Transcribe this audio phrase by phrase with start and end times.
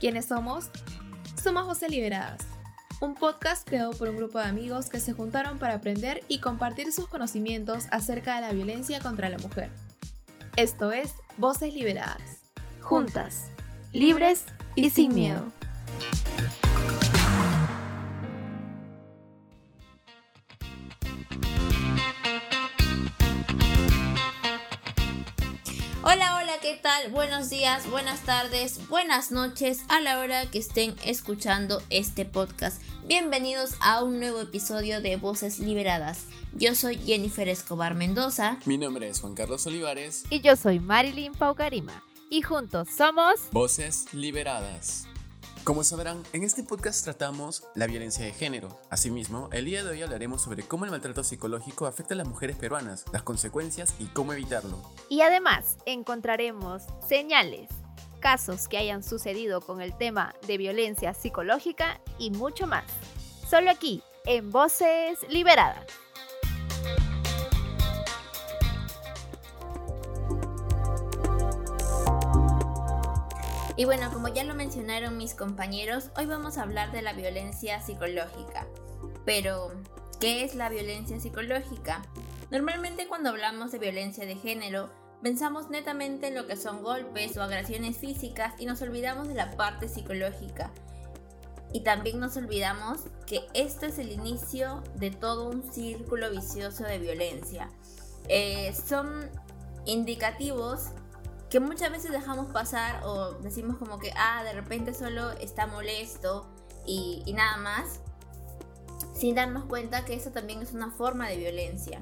[0.00, 0.70] ¿Quiénes somos?
[1.42, 2.40] Somos Voces Liberadas,
[3.02, 6.90] un podcast creado por un grupo de amigos que se juntaron para aprender y compartir
[6.90, 9.68] sus conocimientos acerca de la violencia contra la mujer.
[10.56, 12.40] Esto es Voces Liberadas.
[12.80, 13.50] Juntas,
[13.92, 15.52] libres y sin miedo.
[26.70, 27.10] ¿Qué tal?
[27.10, 32.80] Buenos días, buenas tardes, buenas noches a la hora que estén escuchando este podcast.
[33.08, 36.26] Bienvenidos a un nuevo episodio de Voces Liberadas.
[36.52, 38.56] Yo soy Jennifer Escobar Mendoza.
[38.66, 40.24] Mi nombre es Juan Carlos Olivares.
[40.30, 42.04] Y yo soy Marilyn Paucarima.
[42.30, 45.09] Y juntos somos Voces Liberadas.
[45.64, 48.80] Como sabrán, en este podcast tratamos la violencia de género.
[48.88, 52.56] Asimismo, el día de hoy hablaremos sobre cómo el maltrato psicológico afecta a las mujeres
[52.56, 54.80] peruanas, las consecuencias y cómo evitarlo.
[55.10, 57.68] Y además encontraremos señales,
[58.20, 62.84] casos que hayan sucedido con el tema de violencia psicológica y mucho más.
[63.48, 65.84] Solo aquí, en Voces Liberadas.
[73.80, 77.80] Y bueno, como ya lo mencionaron mis compañeros, hoy vamos a hablar de la violencia
[77.80, 78.66] psicológica.
[79.24, 79.70] Pero,
[80.20, 82.02] ¿qué es la violencia psicológica?
[82.50, 84.90] Normalmente cuando hablamos de violencia de género,
[85.22, 89.52] pensamos netamente en lo que son golpes o agresiones físicas y nos olvidamos de la
[89.52, 90.70] parte psicológica.
[91.72, 96.98] Y también nos olvidamos que esto es el inicio de todo un círculo vicioso de
[96.98, 97.70] violencia.
[98.28, 99.30] Eh, son
[99.86, 100.90] indicativos
[101.50, 106.48] que muchas veces dejamos pasar o decimos como que, ah, de repente solo está molesto
[106.86, 108.00] y, nada más,
[109.14, 112.00] sin darnos cuenta que eso también es una forma de violencia.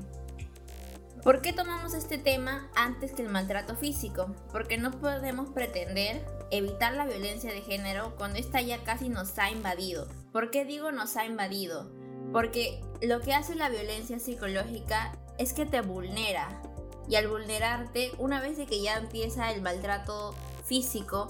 [1.23, 4.35] ¿Por qué tomamos este tema antes que el maltrato físico?
[4.53, 9.51] Porque no podemos pretender evitar la violencia de género cuando esta ya casi nos ha
[9.51, 10.07] invadido.
[10.31, 11.91] ¿Por qué digo nos ha invadido?
[12.33, 16.63] Porque lo que hace la violencia psicológica es que te vulnera,
[17.09, 21.29] y al vulnerarte, una vez que ya empieza el maltrato físico,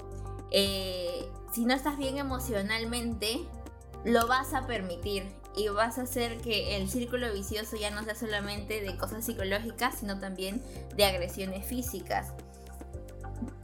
[0.51, 3.45] eh, si no estás bien emocionalmente,
[4.03, 8.15] lo vas a permitir y vas a hacer que el círculo vicioso ya no sea
[8.15, 10.61] solamente de cosas psicológicas, sino también
[10.95, 12.33] de agresiones físicas.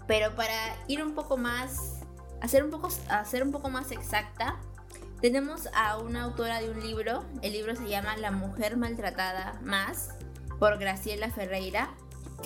[0.07, 0.53] Pero para
[0.87, 1.99] ir un poco más,
[2.41, 4.59] hacer un poco, hacer un poco más exacta,
[5.21, 10.09] tenemos a una autora de un libro, el libro se llama La mujer maltratada más,
[10.59, 11.89] por Graciela Ferreira,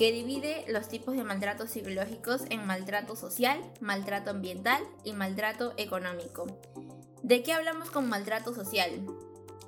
[0.00, 6.46] que divide los tipos de maltrato psicológicos en maltrato social, maltrato ambiental y maltrato económico.
[7.22, 9.04] ¿De qué hablamos con maltrato social?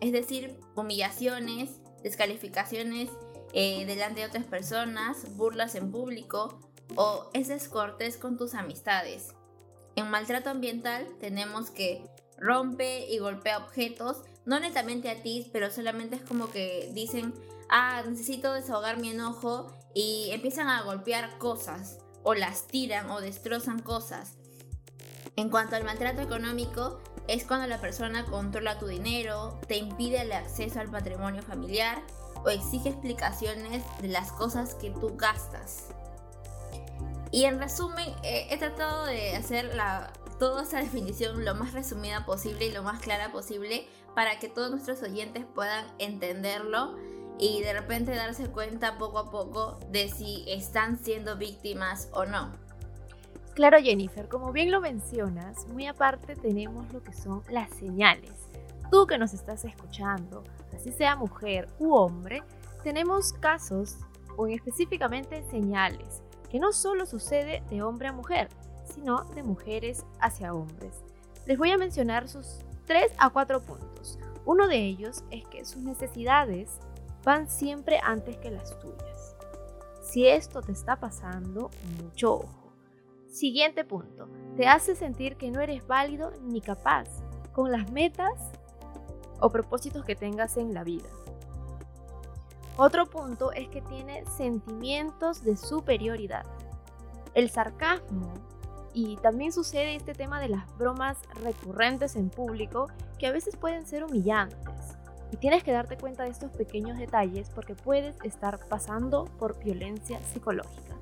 [0.00, 1.69] Es decir, humillaciones,
[2.03, 3.10] descalificaciones
[3.53, 6.59] eh, delante de otras personas, burlas en público
[6.97, 9.34] o ese cortes con tus amistades.
[9.97, 12.06] En maltrato ambiental tenemos que
[12.38, 17.34] rompe y golpea objetos, no netamente a ti, pero solamente es como que dicen,
[17.69, 23.80] ah, necesito desahogar mi enojo y empiezan a golpear cosas o las tiran o destrozan
[23.80, 24.34] cosas.
[25.36, 30.32] En cuanto al maltrato económico, es cuando la persona controla tu dinero, te impide el
[30.32, 32.02] acceso al patrimonio familiar
[32.44, 35.88] o exige explicaciones de las cosas que tú gastas.
[37.31, 39.72] Y en resumen, eh, he tratado de hacer
[40.38, 44.70] toda esa definición lo más resumida posible y lo más clara posible para que todos
[44.70, 46.97] nuestros oyentes puedan entenderlo
[47.38, 52.53] y de repente darse cuenta poco a poco de si están siendo víctimas o no.
[53.54, 58.48] Claro, Jennifer, como bien lo mencionas, muy aparte tenemos lo que son las señales.
[58.91, 60.44] Tú que nos estás escuchando,
[60.75, 62.43] así sea mujer u hombre,
[62.82, 63.99] tenemos casos
[64.37, 68.49] o específicamente señales que no solo sucede de hombre a mujer,
[68.84, 71.03] sino de mujeres hacia hombres.
[71.47, 74.19] Les voy a mencionar sus 3 a 4 puntos.
[74.44, 76.78] Uno de ellos es que sus necesidades
[77.25, 79.37] van siempre antes que las tuyas.
[80.03, 81.71] Si esto te está pasando,
[82.03, 82.72] mucho ojo.
[83.29, 87.08] Siguiente punto, te hace sentir que no eres válido ni capaz
[87.52, 88.50] con las metas
[89.41, 91.08] o propósitos que tengas en la vida.
[92.76, 96.44] Otro punto es que tiene sentimientos de superioridad.
[97.35, 98.32] El sarcasmo
[98.94, 102.88] y también sucede este tema de las bromas recurrentes en público
[103.19, 104.71] que a veces pueden ser humillantes.
[105.32, 110.20] Y tienes que darte cuenta de estos pequeños detalles porque puedes estar pasando por violencia
[110.23, 110.94] psicológica.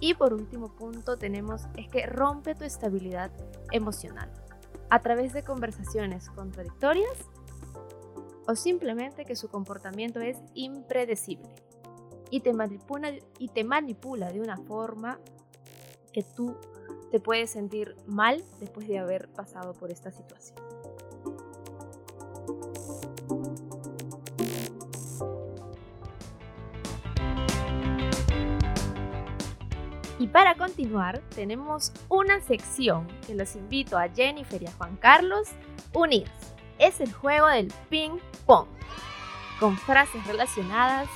[0.00, 3.30] Y por último punto tenemos es que rompe tu estabilidad
[3.70, 4.32] emocional
[4.90, 7.18] a través de conversaciones contradictorias
[8.46, 11.54] o simplemente que su comportamiento es impredecible
[12.30, 15.20] y te manipula, y te manipula de una forma
[16.12, 16.56] que tú
[17.10, 20.58] te puedes sentir mal después de haber pasado por esta situación.
[30.18, 35.48] Y para continuar, tenemos una sección que los invito a Jennifer y a Juan Carlos
[35.92, 36.28] unir.
[36.78, 38.68] Es el juego del ping pong,
[39.58, 41.08] con frases relacionadas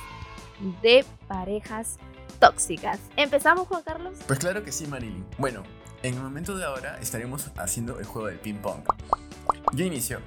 [0.81, 1.97] de parejas
[2.39, 2.99] tóxicas.
[3.15, 4.17] ¿Empezamos, Juan Carlos?
[4.27, 5.25] Pues claro que sí, Marilyn.
[5.37, 5.63] Bueno,
[6.03, 8.81] en el momento de ahora estaremos haciendo el juego del ping pong.
[9.73, 10.19] Yo inicio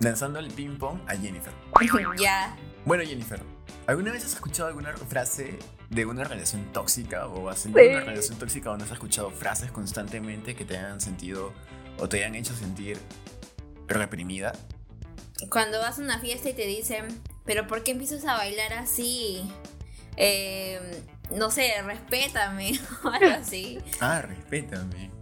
[0.00, 1.52] lanzando el ping pong a Jennifer.
[2.18, 2.56] ya.
[2.84, 3.40] Bueno, Jennifer,
[3.86, 5.58] ¿alguna vez has escuchado alguna frase
[5.90, 9.70] de una relación tóxica o has tenido una relación tóxica o no has escuchado frases
[9.70, 11.52] constantemente que te hayan sentido
[11.98, 12.98] o te hayan hecho sentir
[13.86, 14.52] reprimida?
[15.50, 17.06] Cuando vas a una fiesta y te dicen,
[17.44, 19.50] pero ¿por qué empiezas a bailar así?
[20.16, 21.02] Eh,
[21.34, 23.78] no sé, respétame o algo así.
[24.00, 25.15] Ah, respétame.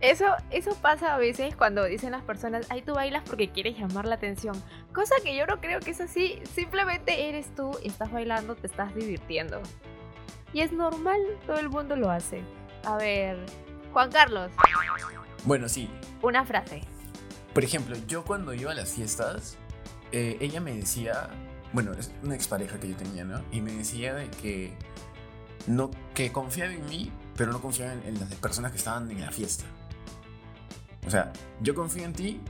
[0.00, 4.06] Eso, eso pasa a veces cuando dicen las personas, ay, tú bailas porque quieres llamar
[4.06, 4.60] la atención.
[4.94, 6.40] Cosa que yo no creo que es así.
[6.54, 9.60] Simplemente eres tú, estás bailando, te estás divirtiendo.
[10.52, 12.42] Y es normal, todo el mundo lo hace.
[12.84, 13.38] A ver,
[13.92, 14.50] Juan Carlos.
[15.44, 15.90] Bueno, sí.
[16.22, 16.82] Una frase.
[17.52, 19.58] Por ejemplo, yo cuando iba a las fiestas,
[20.12, 21.28] eh, ella me decía,
[21.72, 23.42] bueno, es una expareja que yo tenía, ¿no?
[23.52, 24.72] Y me decía de que
[25.66, 29.30] no, que confiaba en mí, pero no confiaba en, las personas que estaban en la
[29.30, 29.64] fiesta.
[31.06, 32.40] O sea, yo confío en ti,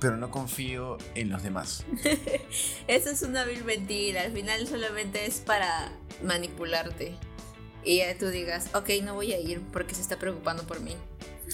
[0.00, 1.84] pero no confío en los demás.
[2.88, 4.22] Eso es una vil mentira.
[4.22, 5.92] Al final solamente es para
[6.22, 7.16] manipularte.
[7.84, 10.96] Y ya tú digas, ok, no voy a ir porque se está preocupando por mí.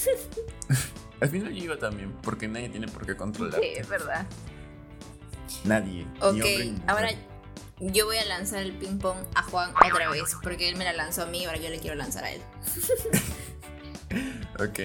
[1.19, 3.59] Al final yo iba también, porque nadie tiene por qué controlar.
[3.59, 4.27] Sí, es verdad.
[5.63, 6.05] Nadie.
[6.21, 6.45] Ok,
[6.85, 7.09] ahora
[7.79, 10.93] yo voy a lanzar el ping pong a Juan otra vez, porque él me la
[10.93, 12.41] lanzó a mí y ahora yo le quiero lanzar a él.
[14.59, 14.79] ok.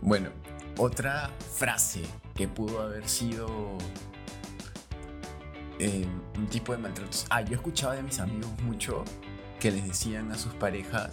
[0.00, 0.30] Bueno,
[0.78, 2.02] otra frase
[2.34, 3.78] que pudo haber sido
[5.78, 7.16] eh, un tipo de maltrato.
[7.30, 9.04] Ah, yo escuchaba de mis amigos mucho
[9.60, 11.12] que les decían a sus parejas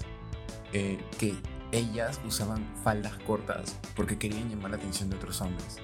[0.73, 1.35] eh, que
[1.71, 5.77] ellas usaban faldas cortas porque querían llamar la atención de otros hombres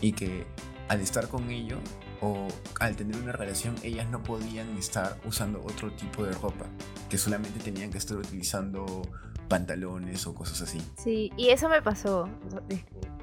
[0.00, 0.46] y que
[0.88, 1.80] al estar con ellos
[2.20, 2.48] o
[2.80, 6.66] al tener una relación, ellas no podían estar usando otro tipo de ropa,
[7.10, 9.02] que solamente tenían que estar utilizando
[9.48, 10.80] pantalones o cosas así.
[10.96, 12.28] Sí, y eso me pasó,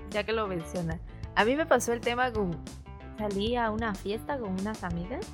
[0.10, 1.00] ya que lo mencionas.
[1.36, 2.58] A mí me pasó el tema con
[3.18, 5.26] salí a una fiesta con unas amigas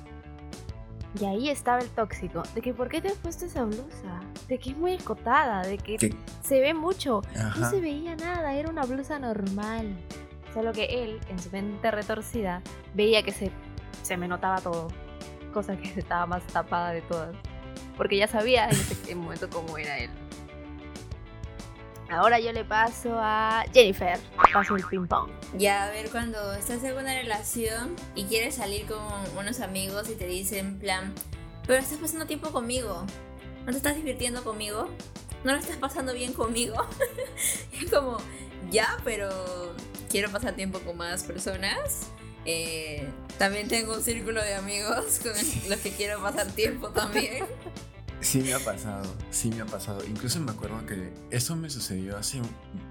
[1.18, 4.20] y ahí estaba el tóxico, de que ¿por qué te has puesto esa blusa?
[4.48, 7.22] De que es muy escotada, de que se ve mucho.
[7.58, 9.96] No se veía nada, era una blusa normal.
[10.54, 12.62] Solo que él, en su mente retorcida,
[12.94, 13.50] veía que se,
[14.02, 14.88] se me notaba todo.
[15.52, 17.34] Cosa que estaba más tapada de todas.
[17.96, 20.10] Porque ya sabía en ese momento cómo era él.
[22.10, 24.18] Ahora yo le paso a Jennifer.
[24.52, 25.30] Paso el ping pong.
[25.56, 28.98] Ya, a ver, cuando estás en una relación y quieres salir con
[29.38, 31.14] unos amigos y te dicen, plan,
[31.66, 33.06] pero estás pasando tiempo conmigo.
[33.64, 34.88] ¿No te estás divirtiendo conmigo?
[35.44, 36.74] ¿No lo estás pasando bien conmigo?
[37.80, 38.18] es como,
[38.72, 39.30] ya, pero
[40.10, 42.08] quiero pasar tiempo con más personas.
[42.44, 43.08] Eh,
[43.38, 45.32] también tengo un círculo de amigos con
[45.68, 47.44] los que quiero pasar tiempo también.
[48.20, 50.04] Sí me ha pasado, sí me ha pasado.
[50.06, 52.40] Incluso me acuerdo que eso me sucedió hace,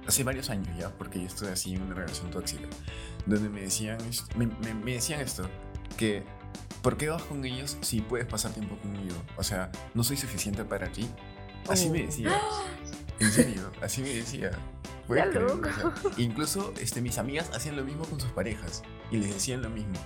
[0.08, 2.68] hace varios años ya, porque yo estuve así en una relación tóxica,
[3.26, 4.00] donde me decían,
[4.36, 5.48] me, me, decían esto,
[5.98, 6.24] que
[6.82, 9.16] ¿por qué vas con ellos si puedes pasar tiempo conmigo?
[9.38, 11.08] O sea, no soy suficiente para ti.
[11.68, 12.06] Así me oh.
[12.06, 12.32] decía.
[13.20, 14.52] En serio, así me decía.
[16.16, 20.00] incluso este, mis amigas hacían lo mismo con sus parejas y les decían lo mismo.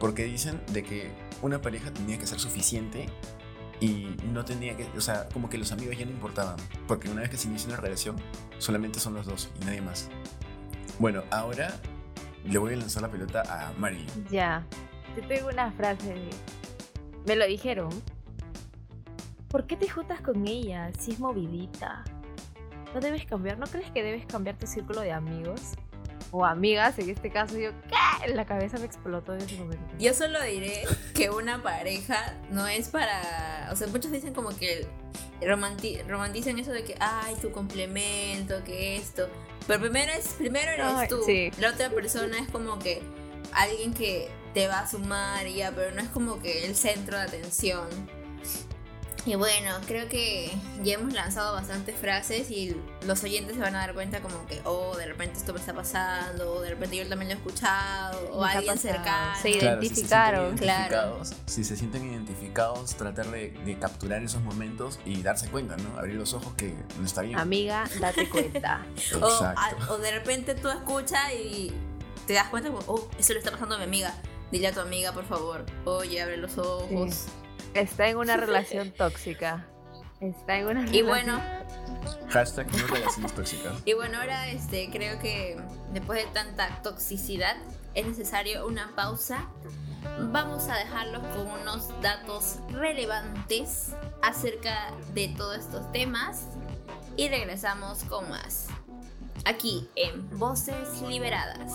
[0.00, 3.10] Porque dicen de que una pareja tenía que ser suficiente
[3.84, 6.56] y no tenía que, o sea, como que los amigos ya no importaban.
[6.88, 8.16] Porque una vez que se inicia una relación,
[8.58, 10.08] solamente son los dos y nadie más.
[10.98, 11.74] Bueno, ahora
[12.44, 14.06] le voy a lanzar la pelota a Mari.
[14.30, 14.64] Ya,
[15.16, 16.14] yo tengo una frase.
[17.26, 17.90] Me lo dijeron.
[19.48, 22.04] ¿Por qué te juntas con ella si es movidita?
[22.94, 25.74] no debes cambiar, ¿no crees que debes cambiar tu círculo de amigos?
[26.30, 28.28] O amigas, en este caso, yo, ¿qué?
[28.32, 29.84] La cabeza me explotó en ese momento.
[29.98, 30.82] Yo solo diré
[31.14, 33.68] que una pareja no es para.
[33.72, 34.88] O sea, muchos dicen como que
[35.42, 39.28] romantizan eso de que, ay, tu complemento, que esto.
[39.66, 41.20] Pero primero, es, primero eres tú.
[41.58, 43.02] La otra persona es como que
[43.52, 47.16] alguien que te va a sumar y ya, pero no es como que el centro
[47.16, 47.88] de atención.
[49.26, 50.50] Y bueno, creo que
[50.82, 52.76] ya hemos lanzado bastantes frases y
[53.06, 55.72] los oyentes se van a dar cuenta como que, oh, de repente esto me está
[55.72, 59.40] pasando, o de repente yo también lo he escuchado, o alguien cercano.
[59.40, 61.22] Se identificaron, claro.
[61.46, 65.98] Si se sienten identificados, tratar de, de, capturar esos momentos y darse cuenta, ¿no?
[65.98, 67.38] Abrir los ojos que no está bien.
[67.38, 68.84] Amiga, date cuenta.
[69.22, 71.72] o, o, de repente tú escuchas y
[72.26, 74.14] te das cuenta, oh, eso le está pasando a mi amiga.
[74.50, 77.26] Dile a tu amiga, por favor, oye, abre los ojos.
[77.74, 79.66] Está en una relación tóxica.
[80.20, 80.94] Está en una relación.
[80.94, 81.40] Y bueno.
[82.30, 83.72] Hashtag no relaciones tóxicas.
[83.84, 85.56] Y bueno, ahora este, creo que
[85.92, 87.56] después de tanta toxicidad
[87.94, 89.48] es necesario una pausa.
[90.30, 96.48] Vamos a dejarlos con unos datos relevantes acerca de todos estos temas
[97.16, 98.68] y regresamos con más.
[99.44, 101.72] Aquí en Voces Liberadas.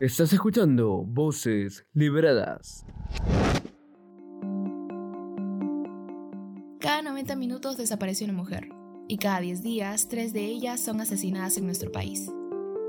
[0.00, 2.86] Estás escuchando Voces Liberadas.
[6.78, 8.70] Cada 90 minutos desaparece una mujer
[9.08, 12.32] y cada 10 días, 3 de ellas son asesinadas en nuestro país.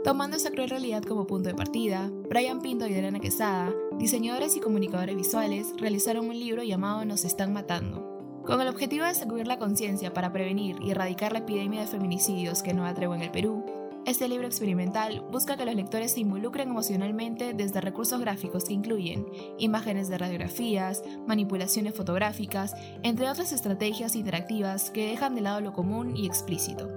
[0.06, 4.62] Tomando esa cruel realidad como punto de partida, Brian Pinto y Elena Quesada, diseñadores y
[4.62, 9.60] comunicadores visuales, realizaron un libro llamado Nos están matando, con el objetivo de sacudir la
[9.60, 13.66] conciencia para prevenir y erradicar la epidemia de feminicidios que no atrevo en el Perú
[14.06, 19.28] este libro experimental busca que los lectores se involucren emocionalmente desde recursos gráficos que incluyen
[19.60, 26.18] imágenes de radiografías, manipulaciones fotográficas, entre otras estrategias interactivas que dejan de lado lo común
[26.18, 26.90] y explícito.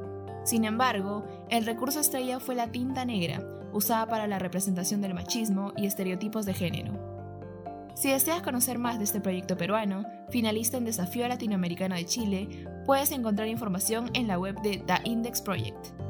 [0.44, 3.42] Sin embargo, el recurso estrella fue la tinta negra,
[3.72, 7.14] usada para la representación del machismo y estereotipos de género.
[7.94, 13.12] Si deseas conocer más de este proyecto peruano, finalista en Desafío Latinoamericano de Chile, puedes
[13.12, 16.03] encontrar información en la web de The Index Project.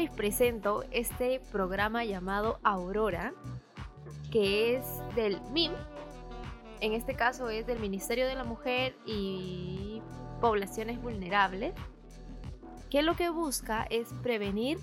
[0.00, 3.34] Les presento este programa llamado Aurora,
[4.32, 5.72] que es del MIM,
[6.80, 10.00] en este caso es del Ministerio de la Mujer y
[10.40, 11.74] Poblaciones Vulnerables,
[12.88, 14.78] que lo que busca es prevenir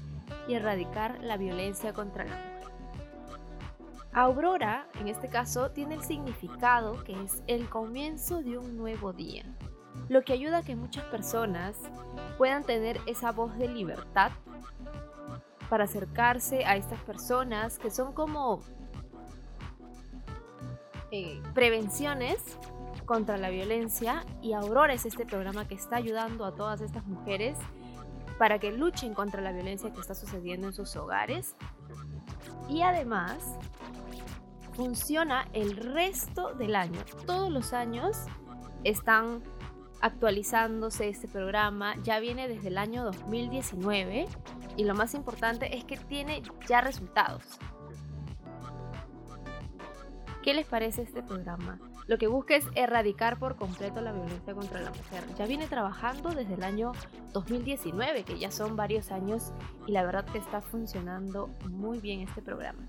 [0.48, 2.72] y erradicar la violencia contra la mujer.
[4.14, 9.46] Aurora, en este caso, tiene el significado que es el comienzo de un nuevo día,
[10.10, 11.76] lo que ayuda a que muchas personas
[12.38, 14.32] puedan tener esa voz de libertad
[15.70, 18.62] para acercarse a estas personas que son como
[21.12, 22.38] eh, prevenciones
[23.06, 27.58] contra la violencia y Aurora es este programa que está ayudando a todas estas mujeres
[28.38, 31.56] para que luchen contra la violencia que está sucediendo en sus hogares
[32.68, 33.38] y además
[34.74, 37.00] funciona el resto del año.
[37.26, 38.18] Todos los años
[38.84, 39.42] están
[40.02, 44.28] actualizándose este programa, ya viene desde el año 2019
[44.76, 47.44] y lo más importante es que tiene ya resultados.
[50.44, 51.80] ¿Qué les parece este programa?
[52.08, 55.26] Lo que busca es erradicar por completo la violencia contra la mujer.
[55.38, 56.94] Ya viene trabajando desde el año
[57.34, 59.52] 2019, que ya son varios años,
[59.88, 62.88] y la verdad que está funcionando muy bien este programa.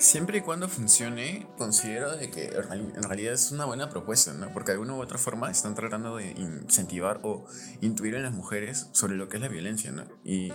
[0.00, 4.50] Siempre y cuando funcione, considero de que en realidad es una buena propuesta, ¿no?
[4.50, 7.44] Porque de alguna u otra forma están tratando de incentivar o
[7.82, 10.04] intuir en las mujeres sobre lo que es la violencia, ¿no?
[10.24, 10.54] Y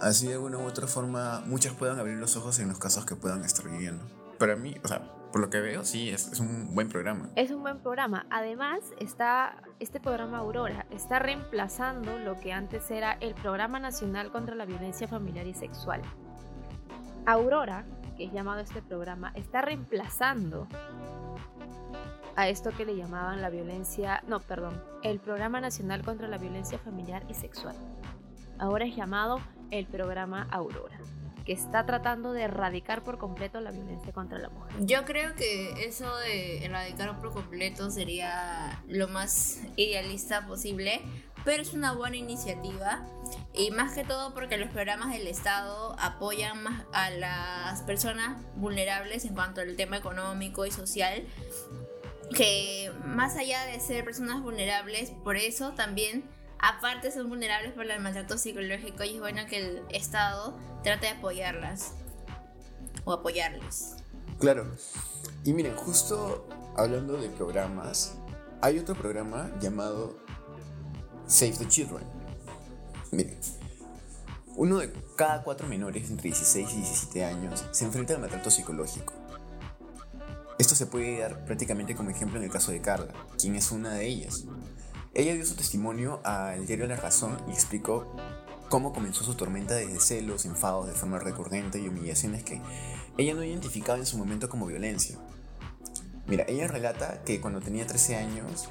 [0.00, 3.14] así de alguna u otra forma muchas puedan abrir los ojos en los casos que
[3.14, 4.04] puedan estar viviendo.
[4.40, 7.30] Para mí, o sea, por lo que veo, sí, es, es, un buen programa.
[7.36, 8.26] Es un buen programa.
[8.28, 14.56] Además, está, este programa Aurora está reemplazando lo que antes era el Programa Nacional contra
[14.56, 16.02] la Violencia Familiar y Sexual.
[17.24, 17.84] Aurora
[18.20, 20.68] que es llamado este programa, está reemplazando
[22.36, 26.78] a esto que le llamaban la violencia, no, perdón, el Programa Nacional contra la Violencia
[26.78, 27.74] Familiar y Sexual.
[28.58, 30.98] Ahora es llamado el programa Aurora,
[31.46, 34.76] que está tratando de erradicar por completo la violencia contra la mujer.
[34.80, 41.00] Yo creo que eso de erradicar por completo sería lo más idealista posible,
[41.44, 43.06] pero es una buena iniciativa.
[43.52, 49.24] Y más que todo porque los programas del Estado apoyan más a las personas vulnerables
[49.24, 51.24] en cuanto al tema económico y social
[52.34, 56.24] que más allá de ser personas vulnerables por eso también
[56.60, 61.12] aparte son vulnerables por el maltrato psicológico y es bueno que el Estado trate de
[61.12, 61.94] apoyarlas
[63.04, 63.96] o apoyarles.
[64.38, 64.70] Claro.
[65.44, 68.16] Y miren justo hablando de programas
[68.62, 70.16] hay otro programa llamado
[71.30, 72.02] Save the Children.
[73.12, 73.38] Miren,
[74.56, 79.14] uno de cada cuatro menores entre 16 y 17 años se enfrenta al maltrato psicológico.
[80.58, 83.94] Esto se puede dar prácticamente como ejemplo en el caso de Carla, quien es una
[83.94, 84.44] de ellas.
[85.14, 88.12] Ella dio su testimonio al diario La Razón y explicó
[88.68, 92.60] cómo comenzó su tormenta de celos, enfados de forma recurrente y humillaciones que
[93.18, 95.16] ella no identificaba en su momento como violencia.
[96.26, 98.70] Mira, ella relata que cuando tenía 13 años,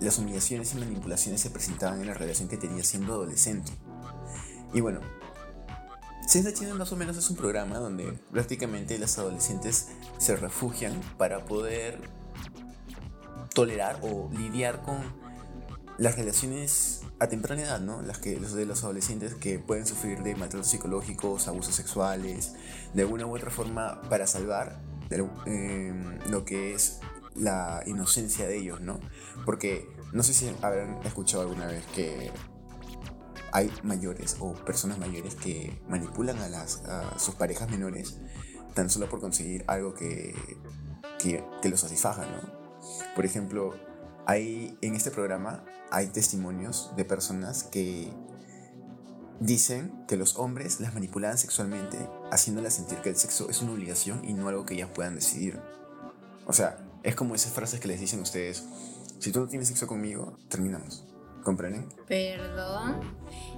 [0.00, 3.72] las humillaciones y manipulaciones se presentaban en la relación que tenía siendo adolescente.
[4.72, 5.00] Y bueno,
[6.26, 9.88] Senza China más o menos es un programa donde prácticamente las adolescentes
[10.18, 12.00] se refugian para poder
[13.52, 14.98] tolerar o lidiar con
[15.98, 18.02] las relaciones a temprana edad, ¿no?
[18.02, 22.54] Las que los de los adolescentes que pueden sufrir de maltratos psicológicos, abusos sexuales,
[22.94, 24.80] de alguna u otra forma para salvar
[25.46, 26.98] em, lo que es
[27.34, 29.00] la inocencia de ellos, ¿no?
[29.44, 32.32] Porque no sé si habrán escuchado alguna vez que
[33.52, 38.18] hay mayores o personas mayores que manipulan a, sus parejas menores
[38.74, 40.34] tan solo por conseguir algo que,
[41.18, 42.64] que, que los satisfaja, ¿no?
[43.14, 43.74] Por ejemplo,
[44.26, 48.12] hay, en este programa hay testimonios de personas que
[49.40, 54.24] dicen que los hombres las manipulaban sexualmente, haciéndolas sentir que el sexo es una obligación
[54.24, 55.60] y no algo que ellas puedan decidir.
[56.46, 58.64] O sea, es como esas frases que les dicen ustedes,
[59.20, 61.04] si tú no tienes sexo conmigo, terminamos.
[61.44, 61.86] ¿Comprenden?
[62.08, 63.00] Perdón.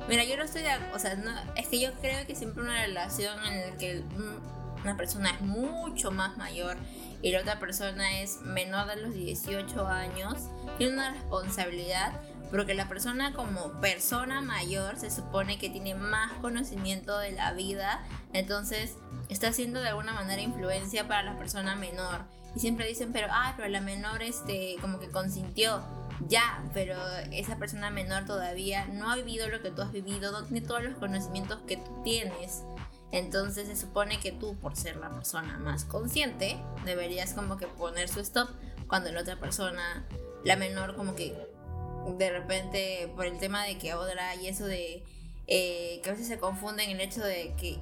[0.09, 1.17] Mira, yo no estoy de O sea,
[1.55, 4.03] es que yo creo que siempre una relación en la que
[4.83, 6.77] una persona es mucho más mayor
[7.23, 10.35] y la otra persona es menor de los 18 años,
[10.79, 17.19] tiene una responsabilidad porque la persona como persona mayor se supone que tiene más conocimiento
[17.19, 18.05] de la vida,
[18.39, 18.97] entonces
[19.29, 22.25] está haciendo de alguna manera influencia para la persona menor.
[22.55, 25.83] Y siempre dicen, pero, ah, pero la menor este, como que consintió.
[26.29, 26.97] Ya, pero
[27.31, 30.83] esa persona menor todavía no ha vivido lo que tú has vivido, no tiene todos
[30.83, 32.63] los conocimientos que tú tienes.
[33.13, 38.09] Entonces se supone que tú, por ser la persona más consciente, deberías como que poner
[38.09, 38.49] su stop
[38.89, 40.07] cuando la otra persona,
[40.45, 41.37] la menor, como que
[42.19, 45.03] de repente, por el tema de que ahora y eso de
[45.49, 47.79] eh, que a veces se confunden el hecho de que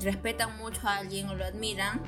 [0.00, 2.00] respetan mucho a alguien o lo admiran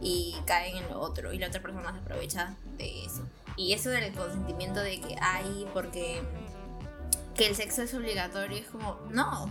[0.00, 3.26] y caen en lo otro y la otra persona se aprovecha de eso.
[3.56, 6.22] Y eso del consentimiento de que hay porque
[7.34, 9.50] que el sexo es obligatorio es como, no,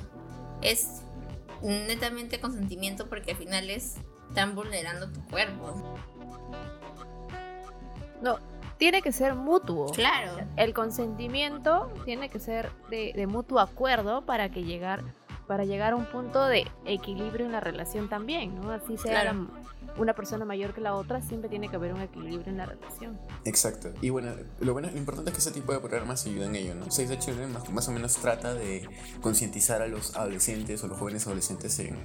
[0.61, 1.01] es
[1.61, 3.95] netamente consentimiento porque al final es
[4.33, 5.95] están vulnerando tu cuerpo.
[8.23, 8.39] No,
[8.77, 9.91] tiene que ser mutuo.
[9.91, 10.39] Claro.
[10.55, 15.03] El consentimiento tiene que ser de, mutuo acuerdo para que llegar
[15.47, 18.71] para llegar a un punto de equilibrio en la relación también, ¿no?
[18.71, 19.35] Así sea
[19.97, 23.19] una persona mayor que la otra, siempre tiene que haber un equilibrio en la relación.
[23.45, 23.93] Exacto.
[24.01, 26.75] Y bueno, lo bueno, lo importante es que ese tipo de programas ayudan en ello,
[26.75, 26.89] ¿no?
[26.91, 28.87] Seis de Children más, o menos trata de
[29.21, 31.97] concientizar a los adolescentes o los jóvenes adolescentes en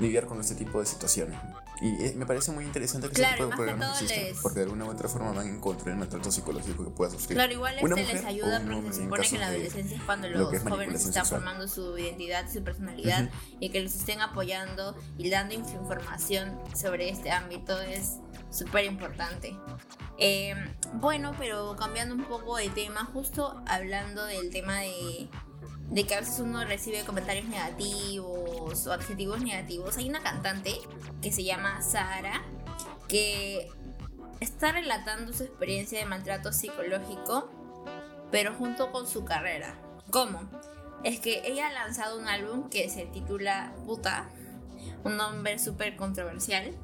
[0.00, 1.38] lidiar con este tipo de situaciones.
[1.82, 4.84] Y eh, me parece muy interesante que ese tipo de programas existan, porque de alguna
[4.84, 7.36] u otra forma van en contra del maltrato psicológico que pueda sufrir.
[7.36, 10.62] Claro, igual este les ayuda porque se supone que en la adolescencia es cuando los
[10.62, 16.58] jóvenes están formando su identidad, su personalidad y que los estén apoyando y dando información
[16.74, 18.16] sobre esto este ámbito es
[18.50, 19.54] súper importante.
[20.16, 20.54] Eh,
[20.94, 25.28] bueno, pero cambiando un poco de tema, justo hablando del tema de,
[25.90, 30.72] de que a veces uno recibe comentarios negativos o adjetivos negativos, hay una cantante
[31.20, 32.42] que se llama Sara
[33.06, 33.68] que
[34.40, 37.50] está relatando su experiencia de maltrato psicológico,
[38.30, 39.74] pero junto con su carrera.
[40.10, 40.40] ¿Cómo?
[41.04, 44.30] Es que ella ha lanzado un álbum que se titula Puta,
[45.04, 46.74] un nombre súper controversial,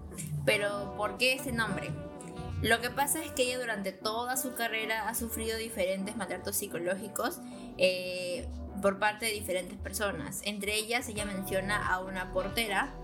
[0.44, 1.90] pero ¿por qué ese nombre?
[2.62, 7.38] Lo que pasa es que ella durante toda su carrera ha sufrido diferentes maltratos psicológicos
[7.76, 8.48] eh,
[8.80, 10.40] por parte de diferentes personas.
[10.44, 12.94] Entre ellas ella menciona a una portera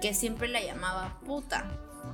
[0.00, 1.68] que siempre la llamaba puta.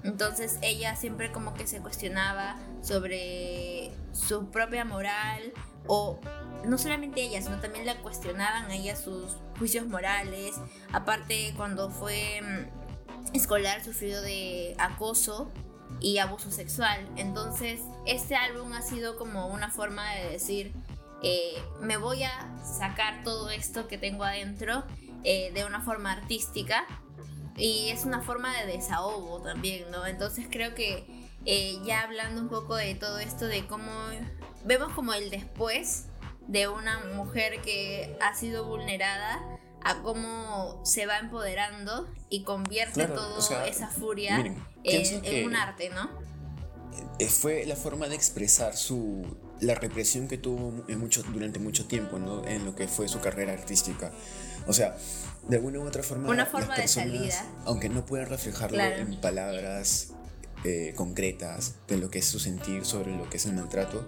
[0.05, 5.53] Entonces ella siempre como que se cuestionaba sobre su propia moral
[5.87, 6.19] o
[6.64, 10.57] no solamente ella, sino también la cuestionaban a ella sus juicios morales.
[10.92, 12.86] Aparte cuando fue mm,
[13.33, 15.51] escolar sufrido de acoso
[16.01, 17.09] y abuso sexual.
[17.17, 20.73] Entonces este álbum ha sido como una forma de decir,
[21.23, 22.31] eh, me voy a
[22.65, 24.85] sacar todo esto que tengo adentro
[25.25, 26.87] eh, de una forma artística
[27.57, 30.07] y es una forma de desahogo también, ¿no?
[30.07, 31.07] Entonces creo que
[31.47, 33.93] eh, ya hablando un poco de todo esto, de cómo
[34.65, 36.07] vemos como el después
[36.49, 39.41] de una mujer que ha sido vulnerada
[39.87, 44.44] a cómo se va empoderando y convierte toda esa furia
[44.83, 46.11] en, un arte, ¿no?
[47.18, 49.25] Eh, fue la forma de expresar su
[49.61, 52.46] la represión que tuvo en mucho, durante mucho tiempo ¿no?
[52.46, 54.12] en lo que fue su carrera artística.
[54.66, 54.96] O sea,
[55.49, 57.46] de alguna u otra forma, una forma de salida.
[57.64, 60.09] Aunque no puedan reflejarlo en palabras
[60.64, 64.07] eh, concretas de lo que es su sentir sobre lo que es el maltrato,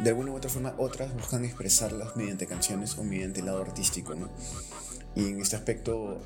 [0.00, 4.14] de alguna u otra forma otras buscan expresarlas mediante canciones o mediante el lado artístico,
[4.14, 4.28] ¿no?
[5.14, 6.20] Y en este aspecto,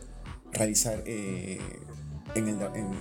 [0.53, 1.61] realizar, eh,
[2.35, 2.59] en el,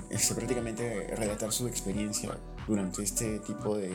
[0.09, 3.93] este, prácticamente relatar su experiencia durante este tipo de,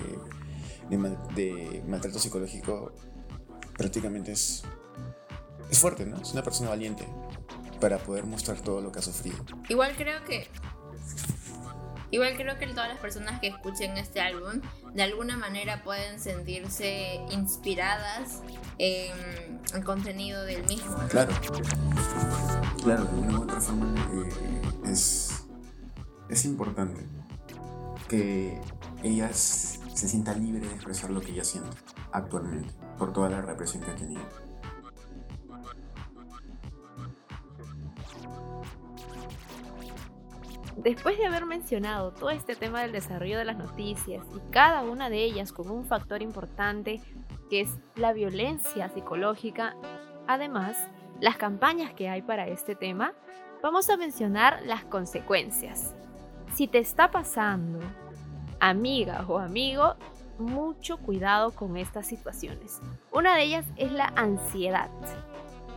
[0.89, 2.93] de, maltrato psicológico,
[3.77, 4.63] prácticamente es,
[5.71, 6.21] es fuerte, ¿no?
[6.21, 7.07] Es una persona valiente
[7.81, 9.45] para poder mostrar todo lo que ha sufrido.
[9.69, 10.47] Igual creo que
[12.13, 14.61] Igual creo que todas las personas que escuchen este álbum
[14.93, 18.43] de alguna manera pueden sentirse inspiradas
[18.77, 19.13] en
[19.75, 20.95] el contenido del mismo.
[21.09, 21.33] Claro.
[22.85, 25.47] Claro, de una u otra forma eh, es,
[26.29, 27.01] es importante
[28.09, 28.61] que
[29.03, 31.79] ellas se sienta libre de expresar lo que ella siente
[32.13, 34.23] actualmente por toda la represión que ha tenido.
[40.83, 45.11] Después de haber mencionado todo este tema del desarrollo de las noticias y cada una
[45.11, 47.01] de ellas con un factor importante
[47.49, 49.77] que es la violencia psicológica,
[50.27, 50.77] además,
[51.21, 53.13] las campañas que hay para este tema,
[53.63, 55.95] vamos a mencionar las consecuencias.
[56.53, 57.79] Si te está pasando,
[58.59, 59.95] amiga o amigo,
[60.39, 62.81] mucho cuidado con estas situaciones.
[63.13, 64.91] Una de ellas es la ansiedad.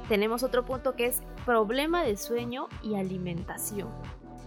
[0.09, 3.89] Tenemos otro punto que es problema de sueño y alimentación.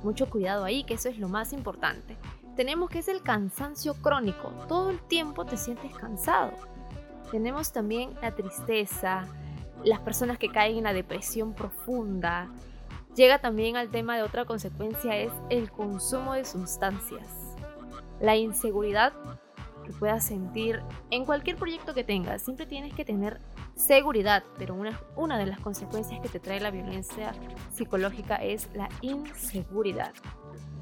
[0.02, 2.16] Mucho cuidado ahí, que eso es lo más importante.
[2.56, 4.50] Tenemos que es el cansancio crónico.
[4.68, 6.52] Todo el tiempo te sientes cansado.
[7.30, 9.26] Tenemos también la tristeza,
[9.84, 12.48] las personas que caen en la depresión profunda.
[13.14, 17.28] Llega también al tema de otra consecuencia es el consumo de sustancias.
[18.20, 19.12] La inseguridad
[19.84, 22.42] que puedas sentir en cualquier proyecto que tengas.
[22.42, 23.40] Siempre tienes que tener
[23.78, 27.32] seguridad, pero una, una de las consecuencias que te trae la violencia
[27.72, 30.12] psicológica es la inseguridad,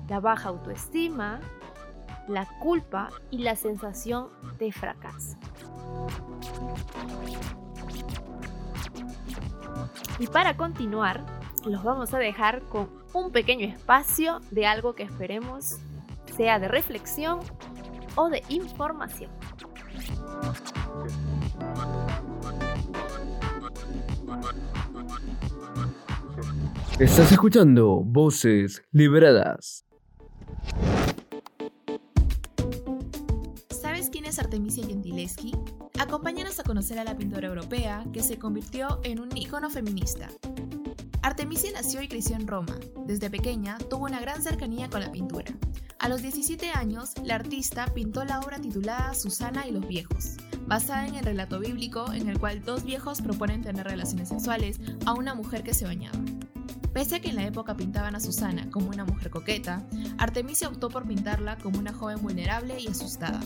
[0.08, 1.40] la baja autoestima,
[2.26, 4.28] la culpa y la sensación
[4.58, 5.36] de fracaso.
[10.18, 11.24] Y para continuar,
[11.66, 15.78] los vamos a dejar con un pequeño espacio de algo que esperemos
[16.36, 17.40] sea de reflexión
[18.14, 19.30] o de información.
[26.98, 29.84] Estás escuchando Voces Liberadas.
[33.68, 35.52] ¿Sabes quién es Artemisia Gentileschi?
[35.98, 40.30] Acompáñanos a conocer a la pintora europea que se convirtió en un icono feminista.
[41.20, 42.78] Artemisia nació y creció en Roma.
[43.04, 45.52] Desde pequeña tuvo una gran cercanía con la pintura.
[45.98, 51.06] A los 17 años, la artista pintó la obra titulada Susana y los viejos, basada
[51.06, 55.34] en el relato bíblico en el cual dos viejos proponen tener relaciones sexuales a una
[55.34, 56.18] mujer que se bañaba.
[56.92, 59.86] Pese a que en la época pintaban a Susana como una mujer coqueta,
[60.18, 63.40] Artemisia optó por pintarla como una joven vulnerable y asustada.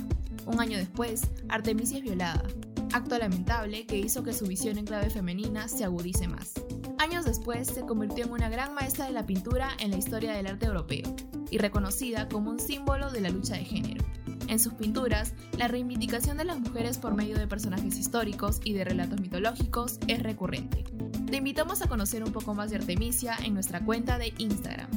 [0.47, 2.45] Un año después, Artemisia es violada,
[2.93, 6.55] acto lamentable que hizo que su visión en clave femenina se agudice más.
[6.99, 10.47] Años después se convirtió en una gran maestra de la pintura en la historia del
[10.47, 11.15] arte europeo
[11.51, 14.05] y reconocida como un símbolo de la lucha de género.
[14.51, 18.85] En sus pinturas, la reivindicación de las mujeres por medio de personajes históricos y de
[18.85, 20.83] relatos mitológicos es recurrente.
[21.31, 24.91] Te invitamos a conocer un poco más de Artemisia en nuestra cuenta de Instagram.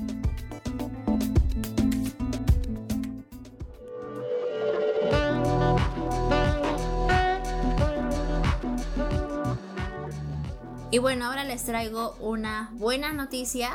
[10.90, 13.70] Y bueno, ahora les traigo una buena noticia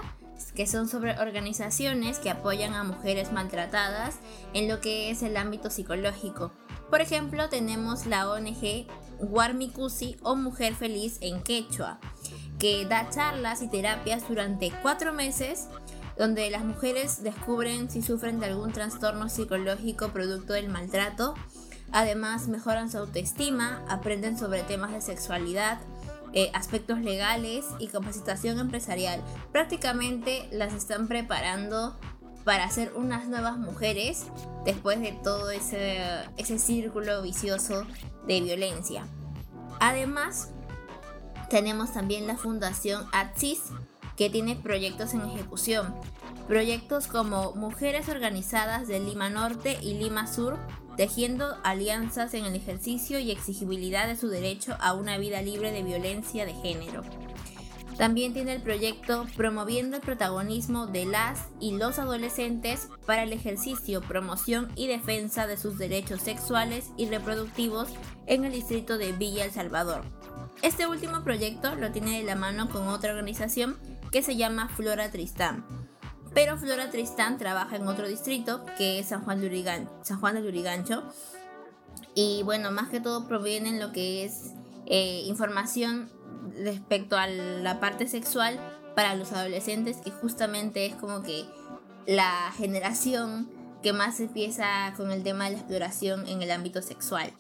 [0.55, 4.17] que son sobre organizaciones que apoyan a mujeres maltratadas
[4.55, 6.53] en lo que es el ámbito psicológico.
[6.91, 8.87] Por ejemplo, tenemos la ONG
[9.21, 11.99] Warmikusi o Mujer Feliz en Quechua,
[12.59, 15.69] que da charlas y terapias durante cuatro meses
[16.19, 21.35] donde las mujeres descubren si sufren de algún trastorno psicológico producto del maltrato.
[21.93, 25.79] Además, mejoran su autoestima, aprenden sobre temas de sexualidad,
[26.33, 29.23] eh, aspectos legales y capacitación empresarial.
[29.53, 31.99] Prácticamente las están preparando
[32.45, 34.27] para ser unas nuevas mujeres
[34.65, 36.01] después de todo ese,
[36.37, 37.87] ese círculo vicioso
[38.27, 39.07] de violencia.
[39.81, 40.51] Además,
[41.51, 43.61] tenemos también la Fundación ATSIS,
[44.17, 45.95] que tiene proyectos en ejecución.
[46.47, 50.59] Proyectos como Mujeres Organizadas de Lima Norte y Lima Sur,
[50.99, 55.85] tejiendo alianzas en el ejercicio y exigibilidad de su derecho a una vida libre de
[55.85, 57.05] violencia de género.
[57.97, 64.01] También tiene el proyecto Promoviendo el protagonismo de las y los adolescentes para el ejercicio,
[64.01, 67.89] promoción y defensa de sus derechos sexuales y reproductivos
[68.27, 70.03] en el distrito de Villa El Salvador.
[70.63, 73.79] Este último proyecto lo tiene de la mano con otra organización
[74.11, 75.65] que se llama Flora Tristán.
[76.39, 81.03] Pero Flora Tristán trabaja en otro distrito, que es San Juan de, de Lurigancho.
[82.15, 84.53] Y bueno, más que todo provienen lo que es
[84.87, 86.13] eh, información
[86.63, 88.57] respecto a la parte sexual
[88.95, 91.45] para los adolescentes, que justamente es como que
[92.07, 93.51] la generación
[93.83, 97.33] que más empieza con el tema de la exploración en el ámbito sexual.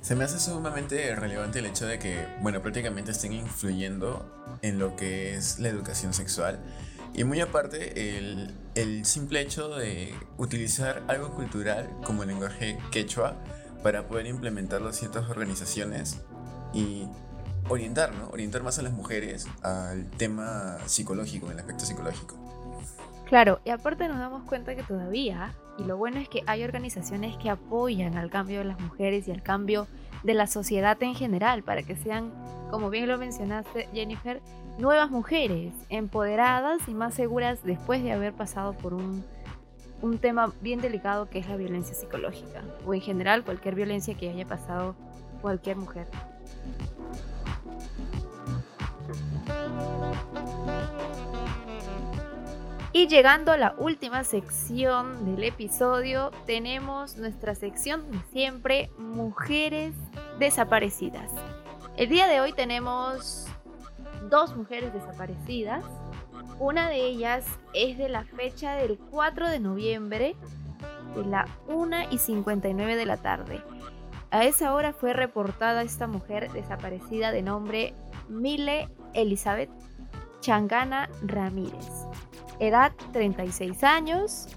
[0.00, 4.96] Se me hace sumamente relevante el hecho de que, bueno, prácticamente estén influyendo en lo
[4.96, 6.58] que es la educación sexual.
[7.14, 13.36] Y muy aparte, el, simple hecho de utilizar algo cultural como el lenguaje quechua
[13.82, 16.20] para poder implementarlo en ciertas organizaciones
[16.72, 17.08] y
[17.68, 18.28] orientar, ¿no?
[18.28, 22.36] Orientar más a las mujeres al tema psicológico, el aspecto psicológico.
[23.28, 27.36] Claro, y aparte nos damos cuenta que todavía, y lo bueno es que hay organizaciones
[27.36, 29.86] que apoyan al cambio de las mujeres y al cambio
[30.22, 32.32] de la sociedad en general, para que sean,
[32.70, 34.40] como bien lo mencionaste Jennifer,
[34.78, 39.24] nuevas mujeres, empoderadas y más seguras después de haber pasado por un,
[40.00, 44.30] un tema bien delicado que es la violencia psicológica, o en general cualquier violencia que
[44.30, 44.94] haya pasado
[45.42, 46.06] cualquier mujer.
[52.92, 59.94] Y llegando a la última sección del episodio, tenemos nuestra sección de siempre, mujeres
[60.38, 61.30] desaparecidas.
[61.96, 63.47] El día de hoy tenemos
[64.30, 65.84] dos mujeres desaparecidas.
[66.58, 70.36] Una de ellas es de la fecha del 4 de noviembre
[71.14, 73.62] de la 1 y 59 de la tarde.
[74.30, 77.94] A esa hora fue reportada esta mujer desaparecida de nombre
[78.28, 79.70] Mile Elizabeth
[80.40, 82.06] Changana Ramírez
[82.58, 84.48] edad 36 años.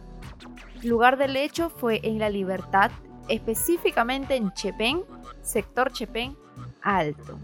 [0.84, 2.92] Lugar del hecho fue en La Libertad,
[3.28, 5.04] específicamente en Chepén,
[5.42, 6.36] sector Chepén
[6.82, 7.38] Alto.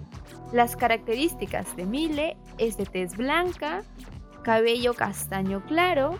[0.51, 3.83] Las características de Mile es de tez blanca,
[4.43, 6.17] cabello castaño claro,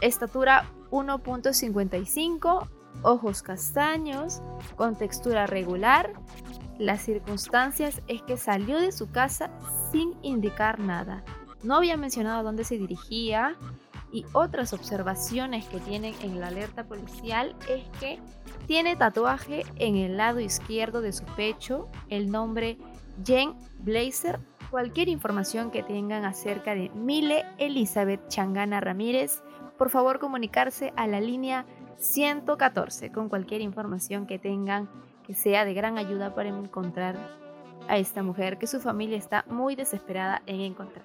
[0.00, 2.68] estatura 1.55,
[3.02, 4.42] ojos castaños,
[4.76, 6.12] con textura regular.
[6.78, 9.50] Las circunstancias es que salió de su casa
[9.92, 11.22] sin indicar nada
[11.62, 13.56] no había mencionado a dónde se dirigía
[14.12, 18.18] y otras observaciones que tienen en la alerta policial es que
[18.66, 22.78] tiene tatuaje en el lado izquierdo de su pecho el nombre
[23.24, 24.40] Jen Blazer.
[24.70, 29.42] Cualquier información que tengan acerca de Mile Elizabeth Changana Ramírez,
[29.76, 31.66] por favor comunicarse a la línea
[31.98, 34.88] 114 con cualquier información que tengan
[35.26, 37.16] que sea de gran ayuda para encontrar
[37.88, 41.04] a esta mujer que su familia está muy desesperada en encontrar.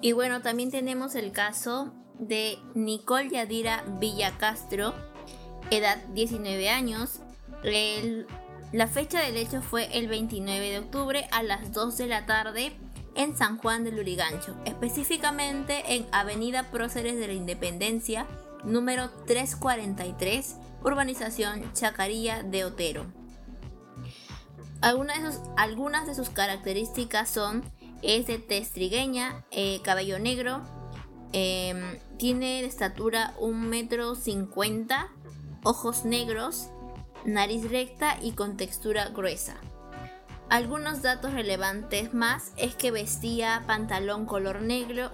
[0.00, 4.94] Y bueno, también tenemos el caso de Nicole Yadira Villacastro,
[5.70, 7.20] edad 19 años.
[8.72, 12.76] La fecha del hecho fue el 29 de octubre a las 2 de la tarde
[13.14, 18.26] en San Juan de Lurigancho, específicamente en Avenida Próceres de la Independencia,
[18.64, 23.06] número 343, urbanización Chacarilla de Otero.
[24.80, 27.62] Algunas de, sus, algunas de sus características son
[28.02, 30.60] es de testrigueña, eh, cabello negro,
[31.32, 35.08] em, tiene de estatura 1 metro 50,
[35.62, 36.68] ojos negros,
[37.24, 39.56] nariz recta y con textura gruesa.
[40.50, 45.10] Algunos datos relevantes más es que vestía pantalón color negro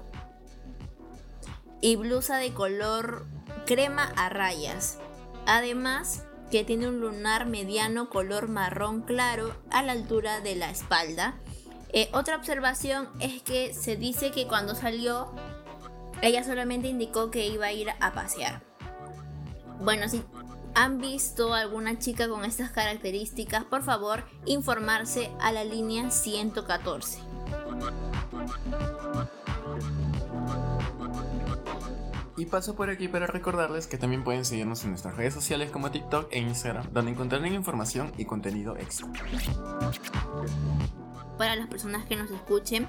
[1.80, 3.26] y blusa de color
[3.66, 4.98] crema a rayas.
[5.46, 11.36] Además, que tiene un lunar mediano color marrón claro a la altura de la espalda
[11.92, 15.32] eh, otra observación es que se dice que cuando salió,
[16.22, 18.62] ella solamente indicó que iba a ir a pasear.
[19.80, 20.22] Bueno, si
[20.74, 27.18] han visto alguna chica con estas características, por favor, informarse a la línea 114.
[32.36, 35.90] Y paso por aquí para recordarles que también pueden seguirnos en nuestras redes sociales como
[35.90, 39.08] TikTok e Instagram, donde encontrarán información y contenido extra
[41.40, 42.86] para las personas que nos escuchen,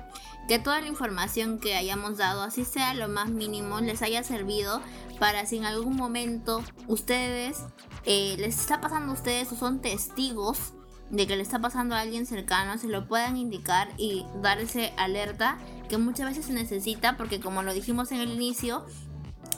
[0.50, 4.82] que toda la información que hayamos dado, así sea lo más mínimo, les haya servido
[5.22, 7.60] para si en algún momento ustedes
[8.04, 10.74] eh, les está pasando a ustedes o son testigos
[11.10, 15.58] de que le está pasando a alguien cercano, se lo puedan indicar y darse alerta
[15.88, 18.86] que muchas veces se necesita porque como lo dijimos en el inicio,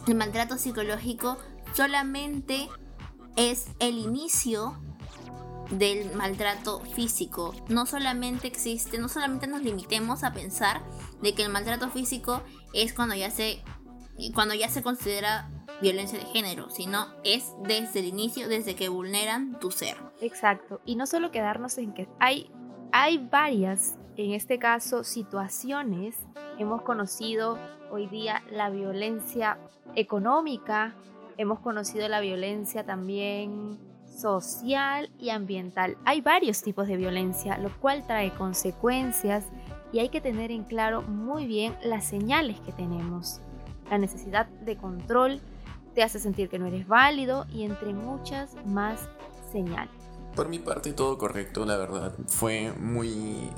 [0.06, 1.40] el maltrato psicológico
[1.74, 2.70] solamente
[3.38, 4.78] es el inicio
[5.78, 7.54] del maltrato físico.
[7.68, 10.82] No solamente existe, no solamente nos limitemos a pensar
[11.22, 12.42] de que el maltrato físico
[12.74, 13.62] es cuando ya se
[14.36, 15.50] cuando ya se considera
[15.82, 19.98] violencia de género, sino es desde el inicio, desde que vulneran tu ser.
[20.22, 22.52] Exacto, y no solo quedarnos en que hay
[22.92, 26.16] hay varias en este caso situaciones.
[26.60, 27.58] Hemos conocido
[27.90, 29.58] hoy día la violencia
[29.96, 30.96] económica,
[31.38, 33.80] hemos conocido la violencia también
[34.16, 35.98] social y ambiental.
[36.06, 39.46] Hay varios tipos de violencia, lo cual trae consecuencias
[39.92, 43.42] y hay que tener en claro muy bien las señales que tenemos.
[43.90, 45.40] La necesidad de control
[45.94, 49.00] te hace sentir que no eres válido y entre muchas más
[49.52, 49.94] señales.
[50.36, 52.14] Por mi parte todo correcto, la verdad.
[52.28, 53.52] Fue muy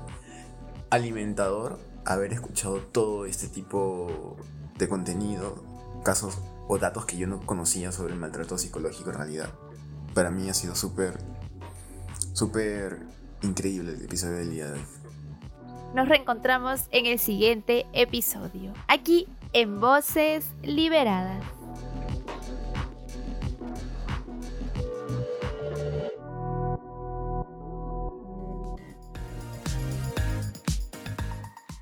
[0.90, 4.36] alimentador haber escuchado todo este tipo
[4.78, 5.56] de contenido,
[6.04, 6.38] casos
[6.68, 9.50] o datos que yo no conocía sobre el maltrato psicológico en realidad.
[10.16, 11.20] Para mí ha sido súper,
[12.32, 13.00] súper
[13.42, 14.86] increíble el episodio del día de hoy.
[15.94, 21.44] Nos reencontramos en el siguiente episodio, aquí en Voces Liberadas.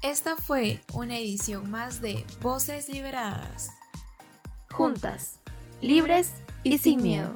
[0.01, 3.69] Esta fue una edición más de Voces Liberadas.
[4.71, 5.39] Juntas,
[5.81, 6.31] libres
[6.63, 7.35] y sin miedo.